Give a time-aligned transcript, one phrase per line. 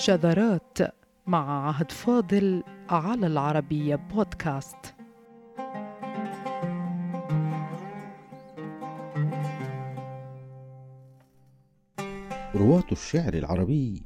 [0.00, 0.78] شذرات
[1.26, 4.76] مع عهد فاضل على العربية بودكاست.
[12.54, 14.02] رواة الشعر العربي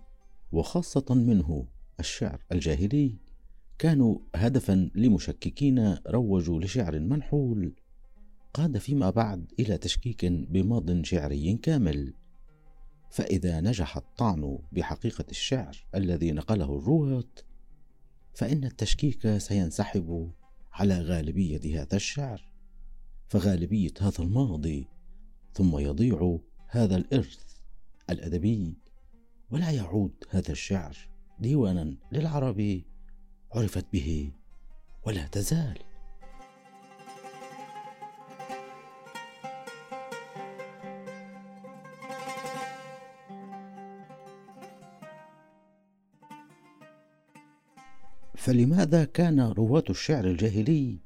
[0.52, 1.66] وخاصة منه
[2.00, 3.18] الشعر الجاهلي
[3.78, 7.74] كانوا هدفا لمشككين روجوا لشعر منحول
[8.54, 12.23] قاد فيما بعد إلى تشكيك بماض شعري كامل.
[13.14, 17.30] فإذا نجح الطعن بحقيقة الشعر الذي نقله الرواة
[18.34, 20.32] فإن التشكيك سينسحب
[20.72, 22.52] على غالبية هذا الشعر
[23.28, 24.88] فغالبية هذا الماضي
[25.52, 27.56] ثم يضيع هذا الإرث
[28.10, 28.74] الأدبي
[29.50, 30.96] ولا يعود هذا الشعر
[31.38, 32.82] ديوانا للعرب
[33.52, 34.32] عرفت به
[35.06, 35.78] ولا تزال.
[48.44, 50.98] فلماذا كان رواة الشعر الجاهلي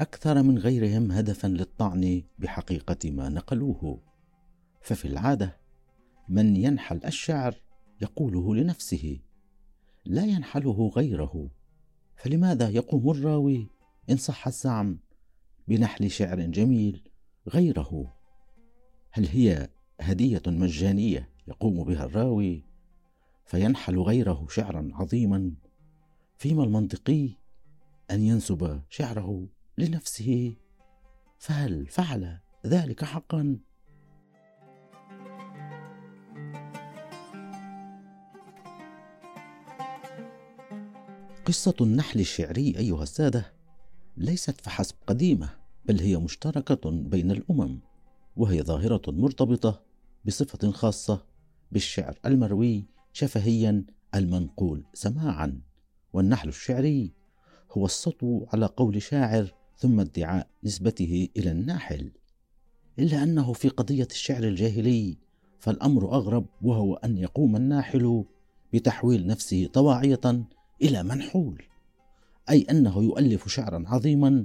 [0.00, 4.02] أكثر من غيرهم هدفا للطعن بحقيقة ما نقلوه؟
[4.80, 5.56] ففي العادة
[6.28, 7.54] من ينحل الشعر
[8.02, 9.18] يقوله لنفسه
[10.04, 11.50] لا ينحله غيره.
[12.16, 13.68] فلماذا يقوم الراوي
[14.10, 14.98] إن صح الزعم
[15.68, 17.10] بنحل شعر جميل
[17.48, 18.14] غيره؟
[19.10, 19.68] هل هي
[20.00, 22.64] هدية مجانية يقوم بها الراوي
[23.44, 25.52] فينحل غيره شعرا عظيما
[26.38, 27.28] فيما المنطقي
[28.10, 30.54] أن ينسب شعره لنفسه؟
[31.38, 33.58] فهل فعل ذلك حقا؟
[41.46, 43.52] قصة النحل الشعري أيها السادة
[44.16, 45.50] ليست فحسب قديمة
[45.84, 47.80] بل هي مشتركة بين الأمم
[48.36, 49.82] وهي ظاهرة مرتبطة
[50.24, 51.24] بصفة خاصة
[51.72, 55.67] بالشعر المروي شفهيا المنقول سماعا.
[56.12, 57.12] والنحل الشعري
[57.72, 62.10] هو السطو على قول شاعر ثم ادعاء نسبته إلى الناحل.
[62.98, 65.16] إلا أنه في قضية الشعر الجاهلي
[65.58, 68.24] فالأمر أغرب وهو أن يقوم الناحل
[68.72, 70.20] بتحويل نفسه طواعية
[70.82, 71.62] إلى منحول
[72.50, 74.44] أي أنه يؤلف شعرا عظيما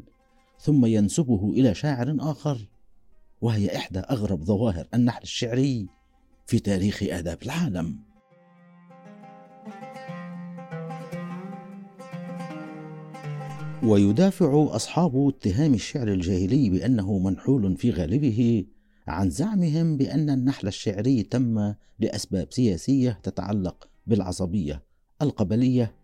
[0.60, 2.68] ثم ينسبه إلى شاعر آخر.
[3.42, 5.88] وهي إحدى أغرب ظواهر النحل الشعري
[6.46, 8.00] في تاريخ آداب العالم.
[13.86, 18.66] ويدافع أصحاب اتهام الشعر الجاهلي بأنه منحول في غالبه
[19.08, 24.84] عن زعمهم بأن النحل الشعري تم لأسباب سياسية تتعلق بالعصبية
[25.22, 25.96] القبلية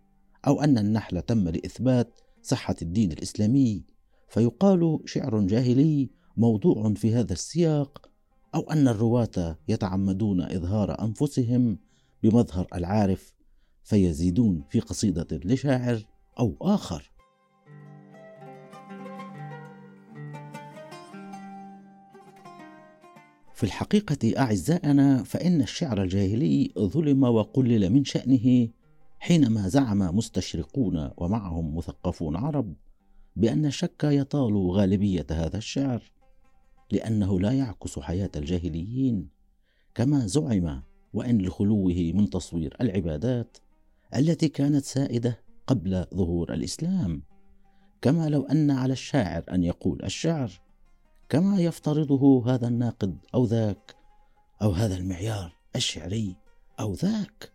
[0.47, 3.84] أو أن النحل تم لإثبات صحة الدين الإسلامي.
[4.29, 8.09] فيقال شعر جاهلي موضوع في هذا السياق
[8.56, 11.78] أو أن الرواة يتعمدون إظهار أنفسهم
[12.23, 13.34] بمظهر العارف
[13.84, 16.06] فيزيدون في قصيدة لشاعر
[16.39, 17.09] أو آخر.
[23.59, 28.70] في الحقيقة أعزائنا فإن الشعر الجاهلي ظلم وقلل من شأنه
[29.20, 32.74] حينما زعم مستشرقون ومعهم مثقفون عرب
[33.36, 36.12] بأن الشك يطال غالبية هذا الشعر
[36.92, 39.28] لأنه لا يعكس حياة الجاهليين
[39.96, 40.81] كما زعم
[41.14, 43.58] وإن لخلوه من تصوير العبادات
[44.16, 47.24] التي كانت سائدة قبل ظهور الإسلام
[48.02, 50.69] كما لو أن على الشاعر أن يقول الشعر.
[51.29, 53.95] كما يفترضه هذا الناقد أو ذاك
[54.62, 56.35] أو هذا المعيار الشعري
[56.79, 57.51] أو ذاك.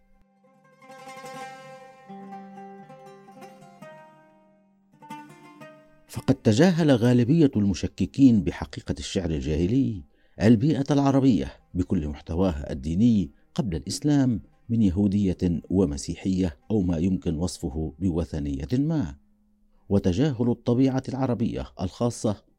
[6.08, 10.04] فقد تجاهل غالبية المشككين بحقيقة الشعر الجاهلي
[10.42, 18.68] البيئة العربية بكل محتواها الديني قبل الإسلام من يهودية ومسيحية أو ما يمكن وصفه بوثنية
[18.72, 19.16] ما.
[19.88, 22.53] وتجاهل الطبيعة العربية الخاصة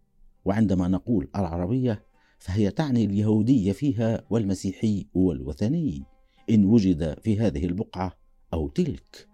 [0.45, 2.05] وعندما نقول العربية
[2.37, 6.03] فهي تعني اليهودية فيها والمسيحي والوثني.
[6.49, 8.13] إن وجد في هذه البقعة
[8.53, 9.27] أو تلك.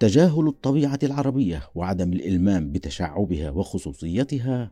[0.00, 4.70] تجاهل الطبيعة العربية وعدم الإلمام بتشعبها وخصوصيتها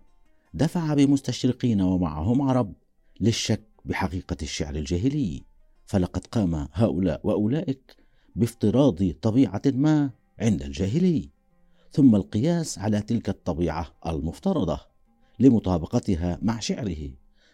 [0.54, 2.72] دفع بمستشرقين ومعهم عرب
[3.20, 5.42] للشك بحقيقة الشعر الجاهلي.
[5.86, 7.96] فلقد قام هؤلاء وأولئك
[8.36, 11.30] بافتراض طبيعة ما عند الجاهلي.
[11.90, 14.80] ثم القياس على تلك الطبيعة المفترضة
[15.38, 17.10] لمطابقتها مع شعره.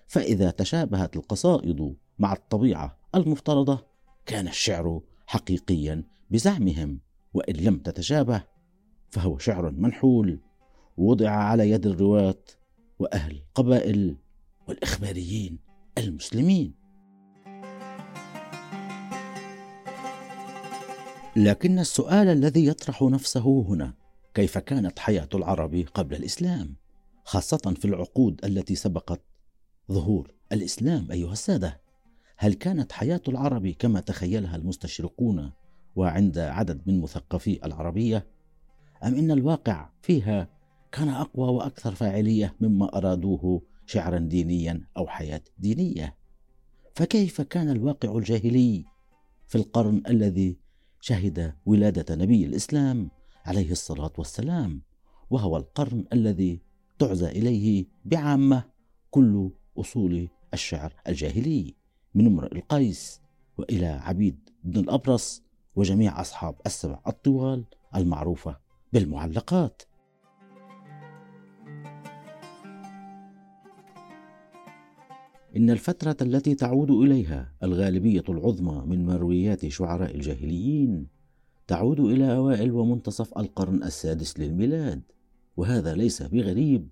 [0.06, 3.86] فإذا تشابهت القصائد مع الطبيعة المفترضة
[4.26, 7.00] كان الشعر حقيقيا بزعمهم.
[7.34, 8.44] وإن لم تتشابه
[9.10, 10.40] فهو شعر منحول.
[10.96, 12.44] وضع على يد الرواة
[12.98, 14.16] وأهل القبائل
[14.68, 15.58] والإخباريين
[15.98, 16.81] المسلمين.
[21.36, 23.94] لكن السؤال الذي يطرح نفسه هنا
[24.34, 26.74] كيف كانت حياة العرب قبل الإسلام؟
[27.24, 29.20] خاصة في العقود التي سبقت
[29.92, 31.80] ظهور الإسلام أيها السادة.
[32.36, 35.52] هل كانت حياة العرب كما تخيلها المستشرقون
[35.96, 38.26] وعند عدد من مثقفي العربية؟
[39.04, 40.48] أم إن الواقع فيها
[40.92, 46.16] كان أقوى وأكثر فاعلية مما أرادوه شعرا دينيا أو حياة دينية؟
[46.94, 48.84] فكيف كان الواقع الجاهلي
[49.46, 50.61] في القرن الذي
[51.04, 53.10] شهد ولادة نبي الإسلام
[53.44, 54.82] عليه الصلاة والسلام
[55.30, 56.60] وهو القرن الذي
[56.98, 58.64] تعزى إليه بعامة
[59.10, 61.74] كل أصول الشعر الجاهلي
[62.14, 63.20] من امرئ القيس
[63.58, 65.42] وإلى عبيد بن الأبرص
[65.76, 67.64] وجميع أصحاب السبع الطوال
[67.96, 68.56] المعروفة
[68.92, 69.82] بالمعلقات.
[75.56, 81.06] إن الفترة التي تعود إليها الغالبية العظمى من مرويات شعراء الجاهليين
[81.66, 85.02] تعود إلى أوائل ومنتصف القرن السادس للميلاد
[85.56, 86.88] وهذا ليس بغريب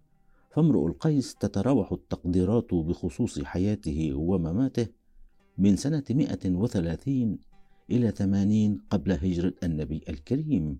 [0.51, 4.87] فامرؤ القيس تتراوح التقديرات بخصوص حياته ومماته
[5.59, 7.39] من سنة 130
[7.91, 10.79] إلى 80 قبل هجرة النبي الكريم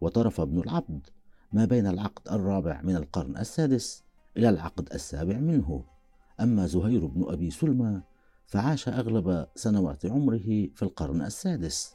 [0.00, 1.06] وطرف ابن العبد
[1.52, 4.02] ما بين العقد الرابع من القرن السادس
[4.36, 5.93] إلى العقد السابع منه.
[6.40, 8.02] أما زهير بن أبي سلمى
[8.46, 11.94] فعاش أغلب سنوات عمره في القرن السادس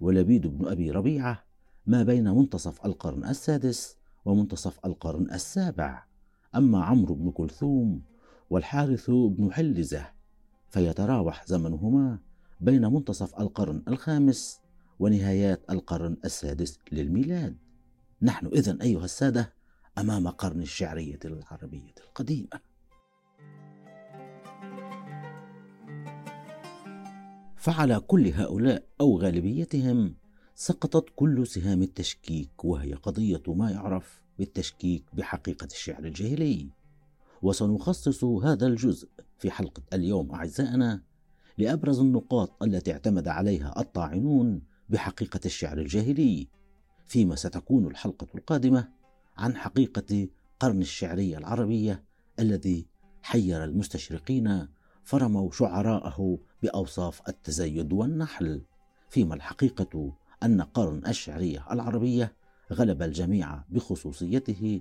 [0.00, 1.44] ولبيد بن أبي ربيعة
[1.86, 6.04] ما بين منتصف القرن السادس ومنتصف القرن السابع.
[6.54, 8.02] أما عمرو بن كلثوم
[8.50, 10.06] والحارث بن حلزة
[10.68, 12.18] فيتراوح زمنهما
[12.60, 14.60] بين منتصف القرن الخامس
[14.98, 17.56] ونهايات القرن السادس للميلاد.
[18.22, 19.52] نحن إذن أيها السادة
[19.98, 22.69] أمام قرن الشعرية العربية القديمة.
[27.60, 30.14] فعلى كل هؤلاء أو غالبيتهم
[30.54, 36.70] سقطت كل سهام التشكيك وهي قضية ما يعرف بالتشكيك بحقيقة الشعر الجاهلي.
[37.42, 39.08] وسنخصص هذا الجزء
[39.38, 41.02] في حلقة اليوم أعزائنا
[41.58, 46.48] لأبرز النقاط التي اعتمد عليها الطاعنون بحقيقة الشعر الجاهلي
[47.06, 48.88] فيما ستكون الحلقة القادمة
[49.36, 50.28] عن حقيقة
[50.60, 52.04] قرن الشعرية العربية
[52.38, 52.86] الذي
[53.22, 54.68] حير المستشرقين
[55.04, 58.62] فرموا شعراءه بأوصاف التزيد والنحل.
[59.10, 60.12] فيما الحقيقة
[60.42, 62.32] أن قرن الشعرية العربية
[62.72, 64.80] غلب الجميع بخصوصيته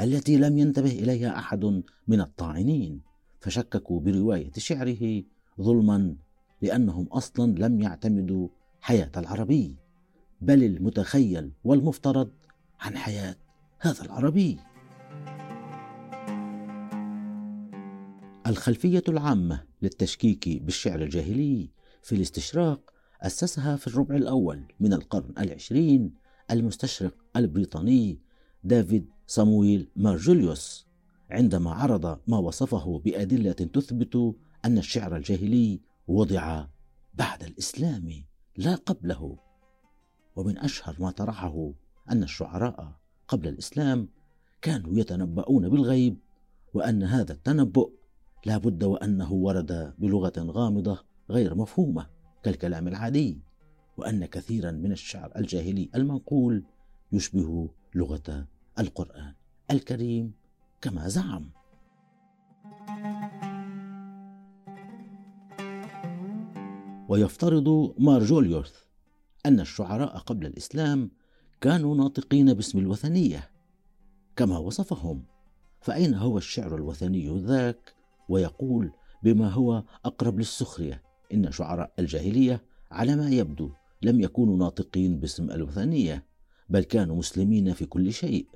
[0.00, 3.00] التي لم ينتبه إليها أحد من الطاعنين
[3.40, 5.22] فشككوا برواية شعره
[5.60, 6.16] ظلما
[6.62, 8.48] لأنهم أصلا لم يعتمدوا
[8.80, 9.76] حياة العربي
[10.40, 12.30] بل المتخيل والمفترض
[12.80, 13.36] عن حياة
[13.78, 14.58] هذا العربي.
[18.48, 21.70] الخلفية العامة للتشكيك بالشعر الجاهلي
[22.02, 22.92] في الاستشراق
[23.22, 26.14] أسسها في الربع الأول من القرن العشرين
[26.50, 28.18] المستشرق البريطاني
[28.64, 30.86] دافيد صامويل مارجوليوس
[31.30, 34.34] عندما عرض ما وصفه بأدلة تثبت
[34.64, 36.66] أن الشعر الجاهلي وضع
[37.14, 38.24] بعد الإسلام
[38.56, 39.38] لا قبله.
[40.36, 41.72] ومن أشهر ما طرحه
[42.10, 42.92] أن الشعراء
[43.28, 44.08] قبل الإسلام
[44.62, 46.18] كانوا يتنبؤون بالغيب
[46.74, 47.97] وأن هذا التنبؤ
[48.46, 52.06] لا بد وأنه ورد بلغة غامضة غير مفهومة
[52.42, 53.40] كالكلام العادي
[53.96, 56.64] وأن كثيرا من الشعر الجاهلي المنقول
[57.12, 58.46] يشبه لغة
[58.78, 59.34] القرآن
[59.70, 60.32] الكريم
[60.80, 61.50] كما زعم.
[67.08, 68.72] ويفترض مارجوليوث
[69.46, 71.10] أن الشعراء قبل الإسلام
[71.60, 73.50] كانوا ناطقين باسم الوثنية
[74.36, 75.24] كما وصفهم
[75.80, 77.97] فأين هو الشعر الوثني ذاك؟
[78.28, 78.92] ويقول
[79.22, 81.02] بما هو أقرب للسخرية
[81.34, 83.70] إن شعراء الجاهلية على ما يبدو
[84.02, 86.24] لم يكونوا ناطقين باسم الوثنية
[86.68, 88.46] بل كانوا مسلمين في كل شيء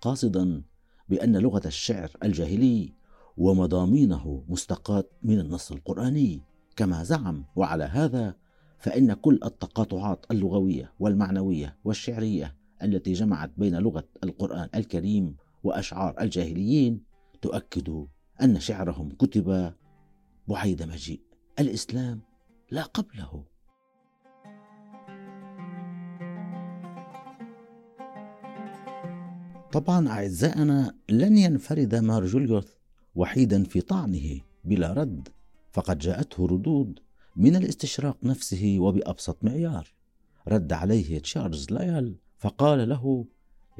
[0.00, 0.62] قاصدا
[1.08, 2.92] بأن لغة الشعر الجاهلي
[3.36, 6.42] ومضامينه مستقاة من النص القرآني.
[6.76, 8.34] كما زعم وعلى هذا
[8.78, 17.00] فإن كل التقاطعات اللغوية والمعنوية والشعرية التي جمعت بين لغة القرآن الكريم وأشعار الجاهليين
[17.42, 18.06] تؤكد
[18.42, 19.74] أن شعرهم كتب
[20.48, 21.20] بعيد مجيء.
[21.58, 22.20] الإسلام
[22.70, 23.44] لا قبله.
[29.72, 32.74] طبعا أعزائنا لن ينفرد مارجوليوث
[33.14, 35.28] وحيدا في طعنه بلا رد
[35.72, 36.98] فقد جاءته ردود
[37.36, 39.94] من الاستشراق نفسه وبأبسط معيار.
[40.48, 43.26] رد عليه تشارلز لايل فقال له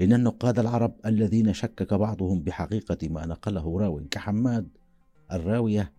[0.00, 4.68] إن النقاد العرب الذين شكك بعضهم بحقيقة ما نقله راو كحماد
[5.32, 5.92] الراوية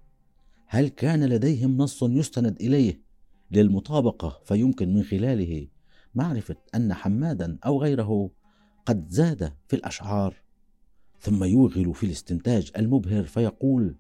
[0.68, 3.02] هل كان لديهم نص يستند إليه
[3.52, 5.68] للمطابقة فيمكن من خلاله؟
[6.16, 8.30] معرفة أن حمادا أو غيره
[8.86, 10.36] قد زاد في الأشعار
[11.20, 13.96] ثم يوغل في الاستنتاج المبهر فيقول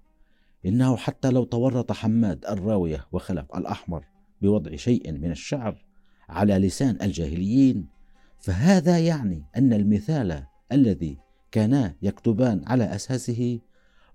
[0.66, 4.06] إنه حتى لو تورط حماد الراوية وخلف الأحمر
[4.42, 5.86] بوضع شيء من الشعر
[6.30, 7.95] على لسان الجاهليين
[8.39, 11.18] فهذا يعني أن المثال الذي
[11.51, 13.60] كانا يكتبان على أساسه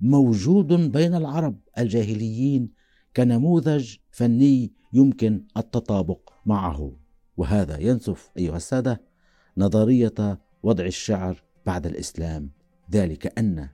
[0.00, 2.70] موجود بين العرب الجاهليين
[3.16, 6.92] كنموذج فني يمكن التطابق معه.
[7.36, 9.00] وهذا ينسف أيها السادة
[9.56, 12.50] نظرية وضع الشعر بعد الإسلام.
[12.92, 13.68] ذلك أن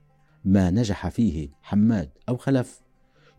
[0.45, 2.83] ما نجح فيه حماد أو خلف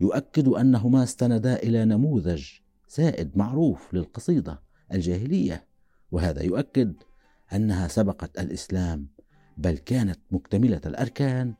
[0.00, 2.44] يؤكد أنهما استندا إلى نموذج
[2.88, 4.62] سائد معروف للقصيدة
[4.92, 5.67] الجاهلية.
[6.12, 6.94] وهذا يؤكد
[7.52, 9.08] أنها سبقت الإسلام
[9.56, 11.54] بل كانت مكتملة الأركان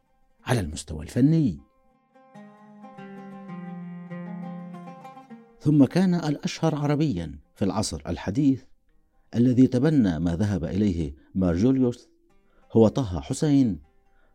[0.44, 1.60] على المستوى الفني.
[5.60, 8.62] ثم كان الأشهر عربيا في العصر الحديث
[9.34, 12.08] الذي تبنى ما ذهب إليه مارجوليوس
[12.72, 13.80] هو طه حسين.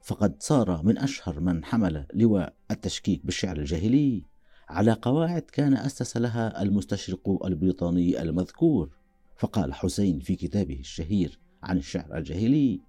[0.03, 4.25] فقد صار من أشهر من حمل لواء التشكيك بالشعر الجاهلي
[4.69, 8.89] على قواعد كان أسس لها المستشرق البريطاني المذكور.
[9.43, 12.81] فقال حسين في كتابه الشهير عن الشعر الجاهلي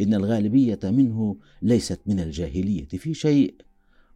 [0.00, 3.54] إن الغالبية منه ليست من الجاهلية في شيء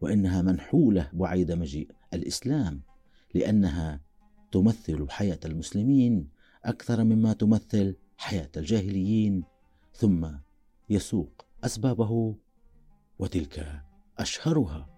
[0.00, 2.80] وإنها منحولة بعيد مجيء الإسلام
[3.34, 4.00] لأنها
[4.52, 6.28] تمثل حياة المسلمين
[6.64, 9.44] أكثر مما تمثل حياة الجاهليين
[9.92, 10.28] ثم
[10.90, 12.36] يسوق أسبابه
[13.18, 13.82] وتلك
[14.18, 14.95] أشهرها.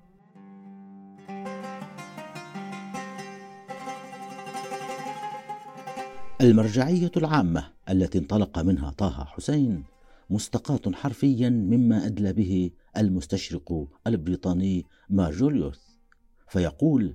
[6.48, 9.84] المرجعية العامة التي انطلق منها طه حسين
[10.30, 15.98] مستقاة حرفيا مما أدلى به المستشرق البريطاني مارجوليوس
[16.48, 17.14] فيقول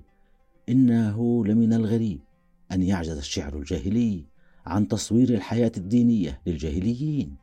[0.68, 2.20] إنه لمن الغريب
[2.72, 4.24] أن يعجز الشعر الجاهلي
[4.66, 7.36] عن تصوير الحياة الدينية للجاهليين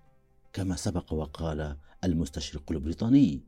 [0.53, 3.41] كما سبق وقال المستشرق البريطاني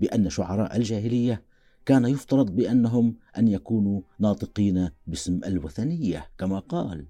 [0.00, 1.42] بأن شعراء الجاهلية
[1.86, 7.06] كان يفترض بأنهم أن يكونوا ناطقين باسم الوثنية كما قال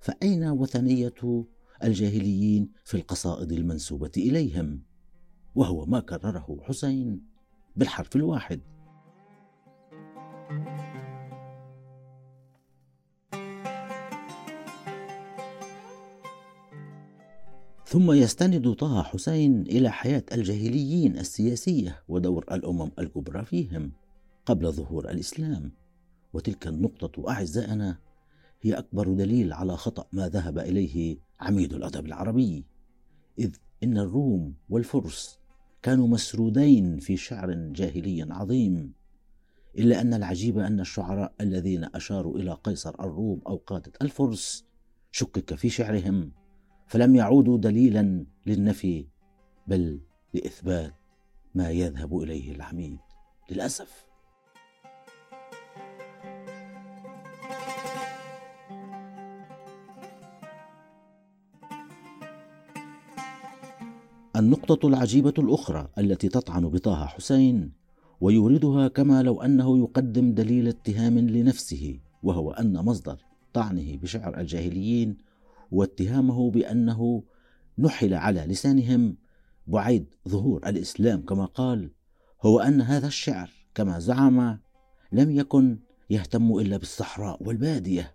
[0.00, 1.44] فأين وثنية
[1.84, 4.82] الجاهليين في القصائد المنسوبة إليهم؟
[5.54, 7.22] وهو ما كرره حسين
[7.76, 8.60] بالحرف الواحد.
[17.86, 23.92] ثم يستند طه حسين إلى حياة الجاهليين السياسية ودور الأمم الكبرى فيهم
[24.46, 25.72] قبل ظهور الإسلام.
[26.32, 27.98] وتلك النقطة أعزائنا
[28.60, 32.64] هي أكبر دليل على خطأ ما ذهب إليه عميد الأدب العربي
[33.38, 35.38] إذ إن الروم والفرس
[35.82, 38.92] كانوا مسرودين في شعر جاهلي عظيم
[39.78, 44.64] إلا أن العجيب أن الشعراء الذين أشاروا إلى قيصر الروم أو قادة الفرس
[45.10, 46.32] شكك في شعرهم
[46.86, 49.06] فلم يعودوا دليلا للنفي
[49.66, 50.00] بل
[50.34, 50.94] لإثبات
[51.54, 52.98] ما يذهب إليه العميد.
[53.50, 54.06] للأسف
[64.48, 67.72] النقطة العجيبة الأخرى التي تطعن بطه حسين
[68.20, 73.16] ويوردها كما لو أنه يقدم دليل اتهام لنفسه وهو أن مصدر
[73.52, 75.16] طعنه بشعر الجاهليين
[75.70, 77.22] واتهامه بأنه
[77.78, 79.16] نحل على لسانهم
[79.66, 81.90] بعيد ظهور الإسلام كما قال
[82.42, 84.58] هو أن هذا الشعر كما زعم
[85.12, 85.78] لم يكن
[86.10, 88.14] يهتم إلا بالصحراء والبادية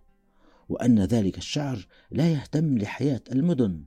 [0.68, 3.84] وأن ذلك الشعر لا يهتم لحياة المدن.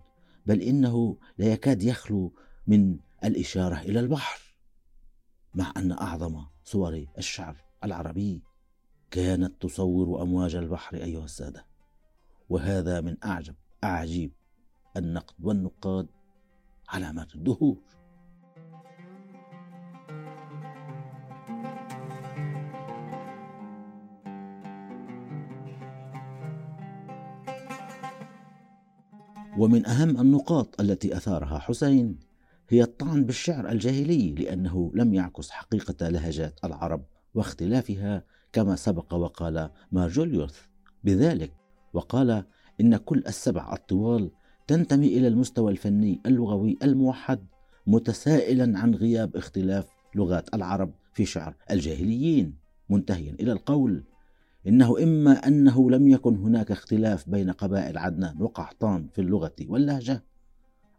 [0.48, 2.34] بل إنه لا يكاد يخلو
[2.68, 4.42] من الإشارة إلى البحر
[5.54, 8.44] مع أن أعظم صور الشعر العربي
[9.12, 11.66] كانت تصور أمواج البحر أيها السادة.
[12.50, 14.32] وهذا من أعجب اعاجيب
[14.98, 16.08] النقد والنقاد
[16.90, 17.78] علامات الدهور
[29.58, 32.20] ومن أهم النقاط التي أثارها حسين
[32.70, 38.24] هي الطعن بالشعر الجاهلي لأنه لم يعكس حقيقة لهجات العرب واختلافها
[38.54, 40.56] كما سبق وقال مارجوليوس
[41.04, 41.54] بذلك
[41.94, 42.44] وقال
[42.82, 44.32] إن كل السبع الطوال
[44.68, 47.40] تنتمي إلى المستوى الفني اللغوي الموحد
[47.88, 52.56] متسائلا عن غياب اختلاف لغات العرب في شعر الجاهليين.
[52.90, 54.04] منتهيا إلى القول
[54.68, 60.24] إنه إما أنه لم يكن هناك اختلاف بين قبائل عدنان وقحطان في اللغة واللهجة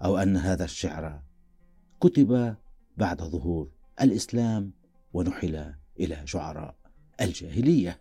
[0.04, 1.22] أو أن هذا الشعر
[2.00, 2.56] كتب
[2.96, 3.70] بعد ظهور
[4.00, 4.72] الإسلام
[5.12, 6.76] ونحل إلى شعراء
[7.20, 8.00] الجاهلية.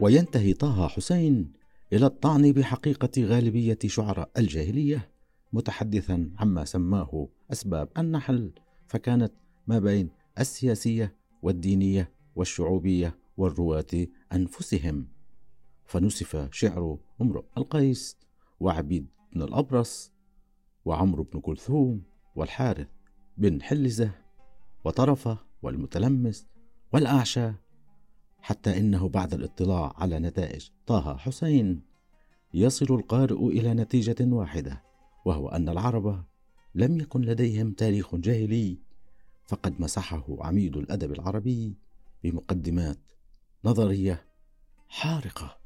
[0.00, 1.52] وينتهي طه حسين
[1.92, 5.10] إلى الطعن بحقيقة غالبية شعراء الجاهلية
[5.52, 8.52] متحدثا عما سماه أسباب النحل.
[8.86, 9.32] فكانت
[9.66, 15.06] ما بين السياسية والدينية والشعوبية والرواة أنفسهم.
[15.84, 18.16] فنسف شعر امرؤ القيس
[18.60, 20.12] وعبيد بن الأبرص
[20.84, 22.02] وعمرو بن كلثوم
[22.36, 22.88] والحارث
[23.38, 24.10] بن حلزة
[24.84, 26.46] وطرفه والمتلمس
[26.92, 27.52] والأعشى
[28.40, 31.82] حتى إنه بعد الاطلاع على نتائج طه حسين
[32.54, 34.82] يصل القارئ إلى نتيجة واحدة
[35.24, 36.24] وهو أن العرب
[36.76, 38.78] لم يكن لديهم تاريخ جاهلي
[39.46, 41.74] فقد مسحه عميد الأدب العربي
[42.24, 42.98] بمقدمات
[43.64, 44.24] نظرية
[44.88, 45.56] حارقة.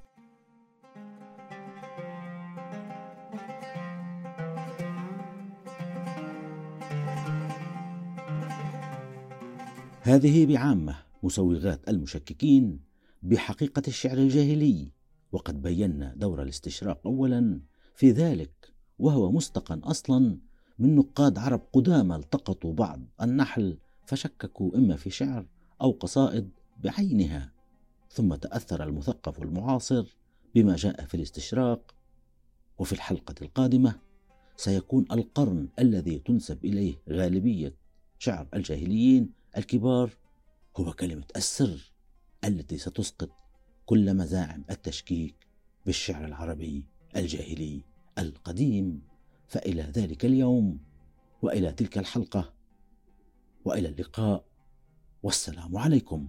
[10.00, 12.80] هذه بعامة مسوغات المشككين
[13.22, 14.90] بحقيقة الشعر الجاهلي
[15.32, 17.60] وقد بينا دور الاستشراق اولا
[17.94, 20.47] في ذلك وهو مستقى أصلا
[20.78, 25.46] من نقاد عرب قدامى التقطوا بعض النحل فشككوا إما في شعر
[25.82, 26.50] أو قصائد
[26.84, 27.52] بعينها
[28.10, 30.16] ثم تأثر المثقف المعاصر
[30.54, 31.94] بما جاء في الاستشراق.
[32.78, 33.94] وفي الحلقة القادمة
[34.56, 37.74] سيكون القرن الذي تنسب إليه غالبية
[38.18, 40.10] شعر الجاهليين الكبار
[40.76, 41.92] هو كلمة السر
[42.44, 43.30] التي ستسقط
[43.86, 45.34] كل مزاعم التشكيك
[45.86, 46.84] بالشعر العربي
[47.16, 47.82] الجاهلي
[48.18, 49.07] القديم.
[49.48, 50.78] فإلى ذلك اليوم
[51.42, 52.52] وإلى تلك الحلقة
[53.64, 54.44] وإلى اللقاء
[55.22, 56.28] والسلام عليكم.